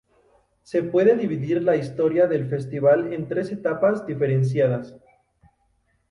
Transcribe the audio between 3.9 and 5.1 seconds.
diferenciadas.